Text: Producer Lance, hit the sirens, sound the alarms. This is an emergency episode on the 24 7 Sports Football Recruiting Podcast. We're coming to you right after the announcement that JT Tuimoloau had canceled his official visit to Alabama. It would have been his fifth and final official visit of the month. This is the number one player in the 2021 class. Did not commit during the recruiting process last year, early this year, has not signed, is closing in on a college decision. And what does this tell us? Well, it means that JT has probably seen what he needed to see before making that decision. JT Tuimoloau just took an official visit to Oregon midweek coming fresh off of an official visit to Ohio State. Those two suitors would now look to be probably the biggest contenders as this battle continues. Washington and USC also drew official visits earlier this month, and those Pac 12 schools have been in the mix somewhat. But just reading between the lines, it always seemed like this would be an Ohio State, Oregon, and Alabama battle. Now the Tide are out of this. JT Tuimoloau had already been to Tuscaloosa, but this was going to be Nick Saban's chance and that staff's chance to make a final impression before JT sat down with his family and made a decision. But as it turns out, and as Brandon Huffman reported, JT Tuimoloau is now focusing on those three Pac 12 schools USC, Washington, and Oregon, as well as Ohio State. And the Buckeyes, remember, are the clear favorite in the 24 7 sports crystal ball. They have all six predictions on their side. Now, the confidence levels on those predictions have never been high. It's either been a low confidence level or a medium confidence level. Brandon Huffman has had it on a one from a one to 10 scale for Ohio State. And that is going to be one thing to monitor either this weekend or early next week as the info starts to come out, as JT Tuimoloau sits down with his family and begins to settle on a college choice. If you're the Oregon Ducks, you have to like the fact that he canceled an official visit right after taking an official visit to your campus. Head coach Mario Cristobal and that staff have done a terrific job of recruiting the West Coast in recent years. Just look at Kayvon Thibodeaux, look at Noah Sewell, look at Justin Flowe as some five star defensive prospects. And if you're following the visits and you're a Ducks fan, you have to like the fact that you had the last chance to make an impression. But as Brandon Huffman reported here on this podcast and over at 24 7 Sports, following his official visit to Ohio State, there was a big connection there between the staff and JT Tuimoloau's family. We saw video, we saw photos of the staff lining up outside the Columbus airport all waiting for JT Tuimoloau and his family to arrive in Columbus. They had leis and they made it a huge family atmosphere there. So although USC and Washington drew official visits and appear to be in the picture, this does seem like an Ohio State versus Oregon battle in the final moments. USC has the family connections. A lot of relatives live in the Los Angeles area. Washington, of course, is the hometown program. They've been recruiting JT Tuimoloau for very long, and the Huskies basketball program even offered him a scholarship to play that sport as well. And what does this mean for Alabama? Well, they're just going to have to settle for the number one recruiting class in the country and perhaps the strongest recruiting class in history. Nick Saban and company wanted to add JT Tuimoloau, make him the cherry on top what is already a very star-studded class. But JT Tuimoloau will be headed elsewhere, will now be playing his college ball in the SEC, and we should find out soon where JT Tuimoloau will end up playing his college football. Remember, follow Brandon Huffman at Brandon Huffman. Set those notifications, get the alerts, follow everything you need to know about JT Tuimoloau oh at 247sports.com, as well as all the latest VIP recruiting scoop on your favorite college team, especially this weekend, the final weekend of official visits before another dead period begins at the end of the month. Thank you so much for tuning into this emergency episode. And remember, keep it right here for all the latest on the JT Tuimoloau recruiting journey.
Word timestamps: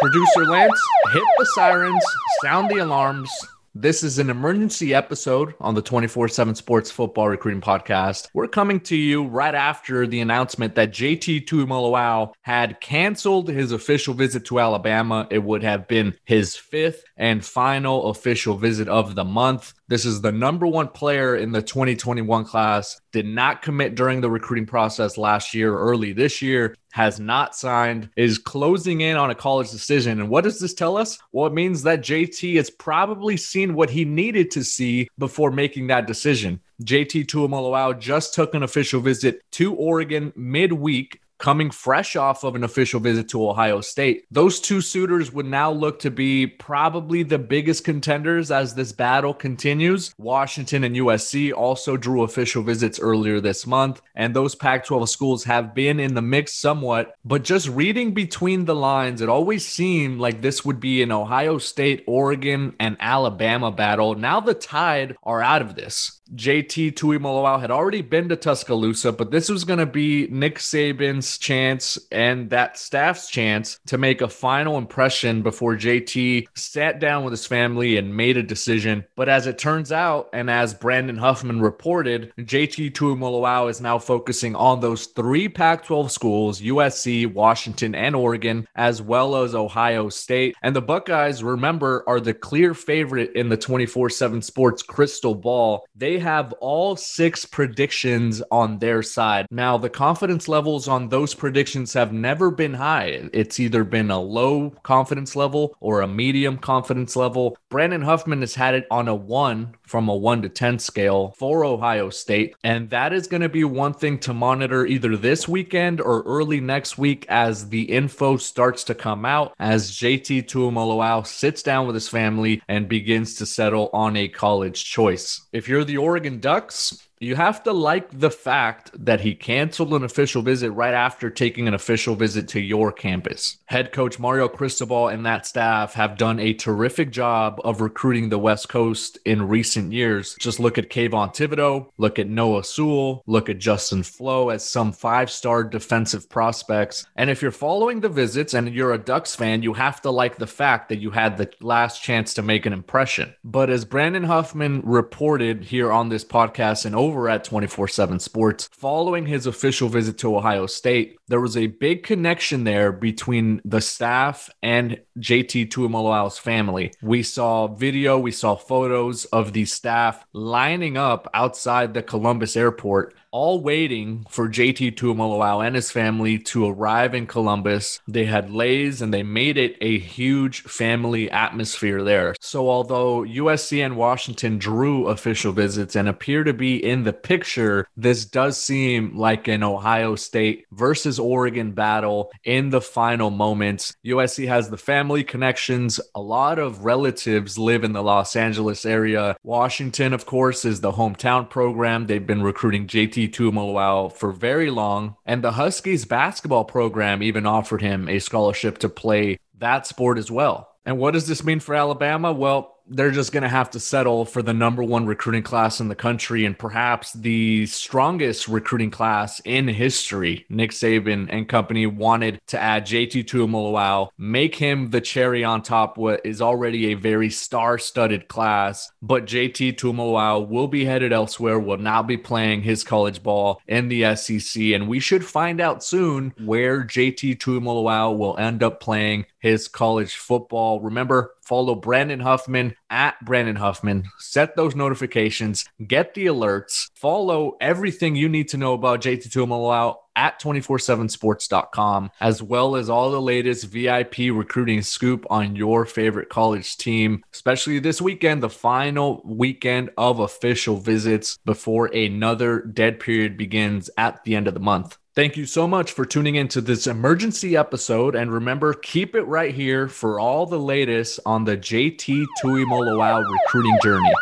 Producer 0.00 0.46
Lance, 0.46 0.80
hit 1.12 1.24
the 1.38 1.46
sirens, 1.56 2.04
sound 2.44 2.70
the 2.70 2.76
alarms. 2.76 3.28
This 3.74 4.04
is 4.04 4.20
an 4.20 4.30
emergency 4.30 4.94
episode 4.94 5.54
on 5.60 5.74
the 5.74 5.82
24 5.82 6.28
7 6.28 6.54
Sports 6.54 6.90
Football 6.90 7.28
Recruiting 7.28 7.60
Podcast. 7.60 8.28
We're 8.32 8.46
coming 8.46 8.78
to 8.80 8.96
you 8.96 9.24
right 9.26 9.54
after 9.54 10.06
the 10.06 10.20
announcement 10.20 10.76
that 10.76 10.92
JT 10.92 11.46
Tuimoloau 11.46 12.32
had 12.42 12.80
canceled 12.80 13.48
his 13.48 13.72
official 13.72 14.14
visit 14.14 14.44
to 14.46 14.60
Alabama. 14.60 15.26
It 15.30 15.42
would 15.42 15.64
have 15.64 15.88
been 15.88 16.14
his 16.24 16.56
fifth 16.56 17.04
and 17.16 17.44
final 17.44 18.10
official 18.10 18.56
visit 18.56 18.88
of 18.88 19.16
the 19.16 19.24
month. 19.24 19.74
This 19.88 20.04
is 20.04 20.20
the 20.20 20.32
number 20.32 20.66
one 20.66 20.88
player 20.88 21.36
in 21.36 21.50
the 21.52 21.62
2021 21.62 22.44
class. 22.44 23.00
Did 23.12 23.26
not 23.26 23.62
commit 23.62 23.94
during 23.94 24.20
the 24.20 24.30
recruiting 24.30 24.66
process 24.66 25.18
last 25.18 25.54
year, 25.54 25.76
early 25.76 26.12
this 26.12 26.40
year, 26.42 26.74
has 26.98 27.20
not 27.20 27.54
signed, 27.54 28.10
is 28.16 28.38
closing 28.38 29.02
in 29.02 29.16
on 29.16 29.30
a 29.30 29.34
college 29.34 29.70
decision. 29.70 30.18
And 30.18 30.28
what 30.28 30.42
does 30.42 30.58
this 30.58 30.74
tell 30.74 30.96
us? 30.96 31.16
Well, 31.30 31.46
it 31.46 31.52
means 31.52 31.84
that 31.84 32.00
JT 32.00 32.56
has 32.56 32.70
probably 32.70 33.36
seen 33.36 33.74
what 33.74 33.88
he 33.88 34.04
needed 34.04 34.50
to 34.50 34.64
see 34.64 35.08
before 35.16 35.52
making 35.52 35.86
that 35.86 36.08
decision. 36.08 36.60
JT 36.82 37.26
Tuimoloau 37.26 37.96
just 38.00 38.34
took 38.34 38.52
an 38.52 38.64
official 38.64 39.00
visit 39.00 39.48
to 39.52 39.76
Oregon 39.76 40.32
midweek 40.34 41.20
coming 41.38 41.70
fresh 41.70 42.16
off 42.16 42.44
of 42.44 42.54
an 42.54 42.64
official 42.64 43.00
visit 43.00 43.28
to 43.28 43.48
Ohio 43.48 43.80
State. 43.80 44.26
Those 44.30 44.60
two 44.60 44.80
suitors 44.80 45.32
would 45.32 45.46
now 45.46 45.70
look 45.70 46.00
to 46.00 46.10
be 46.10 46.46
probably 46.46 47.22
the 47.22 47.38
biggest 47.38 47.84
contenders 47.84 48.50
as 48.50 48.74
this 48.74 48.92
battle 48.92 49.32
continues. 49.32 50.14
Washington 50.18 50.84
and 50.84 50.96
USC 50.96 51.52
also 51.52 51.96
drew 51.96 52.22
official 52.22 52.62
visits 52.62 52.98
earlier 53.00 53.40
this 53.40 53.66
month, 53.66 54.02
and 54.14 54.34
those 54.34 54.54
Pac 54.54 54.84
12 54.84 55.08
schools 55.08 55.44
have 55.44 55.74
been 55.74 56.00
in 56.00 56.14
the 56.14 56.22
mix 56.22 56.54
somewhat. 56.54 57.14
But 57.24 57.44
just 57.44 57.68
reading 57.68 58.12
between 58.12 58.64
the 58.64 58.74
lines, 58.74 59.20
it 59.20 59.28
always 59.28 59.66
seemed 59.66 60.18
like 60.18 60.42
this 60.42 60.64
would 60.64 60.80
be 60.80 61.02
an 61.02 61.12
Ohio 61.12 61.58
State, 61.58 62.04
Oregon, 62.06 62.74
and 62.80 62.96
Alabama 63.00 63.70
battle. 63.70 64.14
Now 64.14 64.40
the 64.40 64.54
Tide 64.54 65.16
are 65.22 65.42
out 65.42 65.62
of 65.62 65.74
this. 65.74 66.20
JT 66.34 66.92
Tuimoloau 66.92 67.60
had 67.60 67.70
already 67.70 68.02
been 68.02 68.28
to 68.28 68.36
Tuscaloosa, 68.36 69.12
but 69.12 69.30
this 69.30 69.48
was 69.48 69.64
going 69.64 69.78
to 69.78 69.86
be 69.86 70.26
Nick 70.30 70.58
Saban's 70.58 71.27
chance 71.36 71.98
and 72.10 72.48
that 72.50 72.78
staff's 72.78 73.28
chance 73.28 73.78
to 73.86 73.98
make 73.98 74.22
a 74.22 74.28
final 74.28 74.78
impression 74.78 75.42
before 75.42 75.74
JT 75.74 76.46
sat 76.54 77.00
down 77.00 77.24
with 77.24 77.32
his 77.32 77.46
family 77.46 77.96
and 77.96 78.16
made 78.16 78.36
a 78.36 78.42
decision. 78.42 79.04
But 79.16 79.28
as 79.28 79.46
it 79.46 79.58
turns 79.58 79.92
out, 79.92 80.28
and 80.32 80.48
as 80.48 80.72
Brandon 80.72 81.18
Huffman 81.18 81.60
reported, 81.60 82.32
JT 82.38 82.92
Tuimoloau 82.92 83.68
is 83.68 83.80
now 83.80 83.98
focusing 83.98 84.54
on 84.54 84.80
those 84.80 85.06
three 85.06 85.48
Pac 85.48 85.84
12 85.84 86.10
schools 86.12 86.60
USC, 86.60 87.32
Washington, 87.32 87.94
and 87.94 88.14
Oregon, 88.14 88.66
as 88.76 89.02
well 89.02 89.36
as 89.42 89.54
Ohio 89.54 90.08
State. 90.08 90.54
And 90.62 90.74
the 90.74 90.82
Buckeyes, 90.82 91.42
remember, 91.42 92.04
are 92.06 92.20
the 92.20 92.34
clear 92.34 92.74
favorite 92.74 93.32
in 93.34 93.48
the 93.48 93.56
24 93.56 94.10
7 94.10 94.40
sports 94.40 94.82
crystal 94.82 95.34
ball. 95.34 95.86
They 95.96 96.18
have 96.18 96.52
all 96.54 96.94
six 96.96 97.44
predictions 97.44 98.42
on 98.50 98.78
their 98.78 99.02
side. 99.02 99.46
Now, 99.50 99.78
the 99.78 99.90
confidence 99.90 100.46
levels 100.46 100.86
on 100.86 101.08
those 101.08 101.17
predictions 101.26 101.92
have 101.92 102.12
never 102.12 102.50
been 102.50 102.74
high. 102.74 103.28
It's 103.32 103.60
either 103.60 103.84
been 103.84 104.10
a 104.10 104.20
low 104.20 104.70
confidence 104.82 105.34
level 105.34 105.76
or 105.80 106.00
a 106.00 106.08
medium 106.08 106.58
confidence 106.58 107.16
level. 107.16 107.56
Brandon 107.68 108.02
Huffman 108.02 108.40
has 108.40 108.54
had 108.54 108.74
it 108.74 108.86
on 108.90 109.08
a 109.08 109.14
one 109.14 109.74
from 109.86 110.08
a 110.08 110.16
one 110.16 110.42
to 110.42 110.48
10 110.48 110.78
scale 110.78 111.34
for 111.38 111.64
Ohio 111.64 112.10
State. 112.10 112.54
And 112.62 112.90
that 112.90 113.12
is 113.12 113.26
going 113.26 113.40
to 113.40 113.48
be 113.48 113.64
one 113.64 113.94
thing 113.94 114.18
to 114.20 114.34
monitor 114.34 114.86
either 114.86 115.16
this 115.16 115.48
weekend 115.48 116.00
or 116.00 116.22
early 116.22 116.60
next 116.60 116.98
week 116.98 117.26
as 117.28 117.68
the 117.68 117.82
info 117.82 118.36
starts 118.36 118.84
to 118.84 118.94
come 118.94 119.24
out, 119.24 119.54
as 119.58 119.92
JT 119.92 120.44
Tuimoloau 120.44 121.26
sits 121.26 121.62
down 121.62 121.86
with 121.86 121.94
his 121.94 122.08
family 122.08 122.62
and 122.68 122.88
begins 122.88 123.34
to 123.36 123.46
settle 123.46 123.90
on 123.92 124.16
a 124.16 124.28
college 124.28 124.84
choice. 124.84 125.42
If 125.52 125.68
you're 125.68 125.84
the 125.84 125.96
Oregon 125.96 126.40
Ducks, 126.40 127.07
you 127.20 127.36
have 127.36 127.62
to 127.64 127.72
like 127.72 128.18
the 128.18 128.30
fact 128.30 128.90
that 128.94 129.20
he 129.20 129.34
canceled 129.34 129.94
an 129.94 130.04
official 130.04 130.42
visit 130.42 130.70
right 130.70 130.94
after 130.94 131.30
taking 131.30 131.68
an 131.68 131.74
official 131.74 132.14
visit 132.14 132.48
to 132.48 132.60
your 132.60 132.92
campus. 132.92 133.58
Head 133.66 133.92
coach 133.92 134.18
Mario 134.18 134.48
Cristobal 134.48 135.08
and 135.08 135.24
that 135.26 135.46
staff 135.46 135.94
have 135.94 136.16
done 136.16 136.38
a 136.38 136.54
terrific 136.54 137.10
job 137.10 137.60
of 137.64 137.80
recruiting 137.80 138.28
the 138.28 138.38
West 138.38 138.68
Coast 138.68 139.18
in 139.24 139.48
recent 139.48 139.92
years. 139.92 140.36
Just 140.38 140.60
look 140.60 140.78
at 140.78 140.90
Kayvon 140.90 141.34
Thibodeaux, 141.34 141.88
look 141.98 142.18
at 142.18 142.28
Noah 142.28 142.64
Sewell, 142.64 143.22
look 143.26 143.48
at 143.48 143.58
Justin 143.58 144.02
Flowe 144.02 144.50
as 144.50 144.64
some 144.64 144.92
five 144.92 145.30
star 145.30 145.64
defensive 145.64 146.28
prospects. 146.28 147.06
And 147.16 147.30
if 147.30 147.42
you're 147.42 147.50
following 147.50 148.00
the 148.00 148.08
visits 148.08 148.54
and 148.54 148.72
you're 148.72 148.92
a 148.92 148.98
Ducks 148.98 149.34
fan, 149.34 149.62
you 149.62 149.74
have 149.74 150.00
to 150.02 150.10
like 150.10 150.36
the 150.36 150.46
fact 150.46 150.88
that 150.88 150.98
you 150.98 151.10
had 151.10 151.36
the 151.36 151.50
last 151.60 152.02
chance 152.02 152.34
to 152.34 152.42
make 152.42 152.66
an 152.66 152.72
impression. 152.72 153.34
But 153.44 153.70
as 153.70 153.84
Brandon 153.84 154.24
Huffman 154.24 154.82
reported 154.84 155.64
here 155.64 155.90
on 155.90 156.08
this 156.08 156.24
podcast 156.24 156.84
and 156.84 156.94
over 157.08 157.28
at 157.30 157.44
24 157.44 157.88
7 157.88 158.20
Sports, 158.20 158.68
following 158.70 159.24
his 159.24 159.46
official 159.46 159.88
visit 159.88 160.18
to 160.18 160.36
Ohio 160.36 160.66
State, 160.66 161.16
there 161.28 161.40
was 161.40 161.56
a 161.56 161.66
big 161.66 162.02
connection 162.02 162.64
there 162.64 162.92
between 162.92 163.62
the 163.64 163.80
staff 163.80 164.50
and 164.62 165.00
JT 165.18 165.70
Tuimoloau's 165.70 166.38
family. 166.38 166.92
We 167.02 167.22
saw 167.22 167.66
video, 167.66 168.18
we 168.18 168.30
saw 168.30 168.56
photos 168.56 169.24
of 169.26 169.54
the 169.54 169.64
staff 169.64 170.26
lining 170.34 170.98
up 170.98 171.30
outside 171.32 171.94
the 171.94 172.02
Columbus 172.02 172.56
airport 172.56 173.14
all 173.30 173.60
waiting 173.60 174.24
for 174.28 174.48
JT 174.48 174.94
Tuimoloau 174.96 175.64
and 175.66 175.76
his 175.76 175.90
family 175.90 176.38
to 176.38 176.66
arrive 176.66 177.14
in 177.14 177.26
Columbus. 177.26 178.00
They 178.08 178.24
had 178.24 178.50
leis 178.50 179.02
and 179.02 179.12
they 179.12 179.22
made 179.22 179.58
it 179.58 179.76
a 179.80 179.98
huge 179.98 180.62
family 180.62 181.30
atmosphere 181.30 182.02
there. 182.02 182.34
So 182.40 182.70
although 182.70 183.22
USC 183.22 183.84
and 183.84 183.96
Washington 183.96 184.58
drew 184.58 185.08
official 185.08 185.52
visits 185.52 185.94
and 185.94 186.08
appear 186.08 186.44
to 186.44 186.54
be 186.54 186.82
in 186.82 186.97
the 187.04 187.12
picture, 187.12 187.86
this 187.96 188.24
does 188.24 188.62
seem 188.62 189.16
like 189.16 189.48
an 189.48 189.62
Ohio 189.62 190.16
State 190.16 190.66
versus 190.72 191.18
Oregon 191.18 191.72
battle 191.72 192.30
in 192.44 192.70
the 192.70 192.80
final 192.80 193.30
moments. 193.30 193.96
USC 194.04 194.48
has 194.48 194.70
the 194.70 194.76
family 194.76 195.24
connections. 195.24 196.00
A 196.14 196.20
lot 196.20 196.58
of 196.58 196.84
relatives 196.84 197.58
live 197.58 197.84
in 197.84 197.92
the 197.92 198.02
Los 198.02 198.36
Angeles 198.36 198.84
area. 198.84 199.36
Washington, 199.42 200.12
of 200.12 200.26
course, 200.26 200.64
is 200.64 200.80
the 200.80 200.92
hometown 200.92 201.48
program. 201.48 202.06
They've 202.06 202.26
been 202.26 202.42
recruiting 202.42 202.86
JT 202.86 203.30
Tuimoloau 203.30 204.12
for 204.12 204.32
very 204.32 204.70
long, 204.70 205.16
and 205.26 205.42
the 205.42 205.52
Huskies 205.52 206.04
basketball 206.04 206.64
program 206.64 207.22
even 207.22 207.46
offered 207.46 207.82
him 207.82 208.08
a 208.08 208.18
scholarship 208.18 208.78
to 208.78 208.88
play 208.88 209.38
that 209.58 209.86
sport 209.86 210.18
as 210.18 210.30
well. 210.30 210.68
And 210.84 210.98
what 210.98 211.12
does 211.12 211.26
this 211.26 211.44
mean 211.44 211.60
for 211.60 211.74
Alabama? 211.74 212.32
Well, 212.32 212.77
they're 212.90 213.10
just 213.10 213.32
going 213.32 213.42
to 213.42 213.48
have 213.48 213.70
to 213.70 213.80
settle 213.80 214.24
for 214.24 214.42
the 214.42 214.52
number 214.52 214.82
one 214.82 215.06
recruiting 215.06 215.42
class 215.42 215.80
in 215.80 215.88
the 215.88 215.94
country 215.94 216.44
and 216.44 216.58
perhaps 216.58 217.12
the 217.12 217.66
strongest 217.66 218.48
recruiting 218.48 218.90
class 218.90 219.40
in 219.44 219.68
history. 219.68 220.46
Nick 220.48 220.70
Saban 220.70 221.28
and 221.30 221.48
company 221.48 221.86
wanted 221.86 222.40
to 222.48 222.60
add 222.60 222.86
JT 222.86 223.24
Tuimoloau, 223.24 224.08
make 224.18 224.54
him 224.54 224.90
the 224.90 225.00
cherry 225.00 225.44
on 225.44 225.62
top 225.62 225.96
what 225.96 226.20
is 226.24 226.40
already 226.40 226.92
a 226.92 226.94
very 226.94 227.30
star-studded 227.30 228.28
class. 228.28 228.90
But 229.02 229.26
JT 229.26 229.74
Tuimoloau 229.74 230.48
will 230.48 230.68
be 230.68 230.84
headed 230.84 231.12
elsewhere, 231.12 231.58
will 231.58 231.78
now 231.78 232.02
be 232.02 232.16
playing 232.16 232.62
his 232.62 232.84
college 232.84 233.22
ball 233.22 233.60
in 233.66 233.88
the 233.88 234.14
SEC, 234.16 234.62
and 234.62 234.88
we 234.88 235.00
should 235.00 235.24
find 235.24 235.60
out 235.60 235.84
soon 235.84 236.32
where 236.44 236.84
JT 236.84 237.38
Tuimoloau 237.38 238.16
will 238.16 238.36
end 238.38 238.62
up 238.62 238.80
playing 238.80 239.26
his 239.38 239.68
college 239.68 240.14
football. 240.14 240.80
Remember, 240.80 241.34
follow 241.42 241.74
Brandon 241.74 242.20
Huffman 242.20 242.74
at 242.90 243.24
Brandon 243.24 243.56
Huffman. 243.56 244.04
Set 244.18 244.56
those 244.56 244.74
notifications, 244.74 245.64
get 245.86 246.14
the 246.14 246.26
alerts, 246.26 246.90
follow 246.94 247.56
everything 247.60 248.16
you 248.16 248.28
need 248.28 248.48
to 248.48 248.56
know 248.56 248.74
about 248.74 249.00
JT 249.00 249.28
Tuimoloau 249.28 249.94
oh 249.94 250.00
at 250.18 250.40
247sports.com, 250.40 252.10
as 252.20 252.42
well 252.42 252.74
as 252.74 252.90
all 252.90 253.12
the 253.12 253.20
latest 253.20 253.66
VIP 253.66 254.18
recruiting 254.32 254.82
scoop 254.82 255.24
on 255.30 255.54
your 255.54 255.86
favorite 255.86 256.28
college 256.28 256.76
team, 256.76 257.22
especially 257.32 257.78
this 257.78 258.02
weekend, 258.02 258.42
the 258.42 258.50
final 258.50 259.22
weekend 259.24 259.90
of 259.96 260.18
official 260.18 260.76
visits 260.76 261.38
before 261.44 261.86
another 261.86 262.60
dead 262.62 262.98
period 262.98 263.36
begins 263.36 263.88
at 263.96 264.24
the 264.24 264.34
end 264.34 264.48
of 264.48 264.54
the 264.54 264.60
month. 264.60 264.98
Thank 265.18 265.36
you 265.36 265.46
so 265.46 265.66
much 265.66 265.90
for 265.90 266.04
tuning 266.04 266.36
into 266.36 266.60
this 266.60 266.86
emergency 266.86 267.56
episode. 267.56 268.14
And 268.14 268.32
remember, 268.32 268.72
keep 268.72 269.16
it 269.16 269.24
right 269.24 269.52
here 269.52 269.88
for 269.88 270.20
all 270.20 270.46
the 270.46 270.60
latest 270.60 271.18
on 271.26 271.44
the 271.44 271.56
JT 271.56 272.24
Tuimoloau 272.40 273.24
recruiting 273.28 273.76
journey. 273.82 274.14